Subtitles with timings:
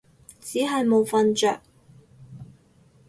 [0.41, 1.61] 只係冇瞓着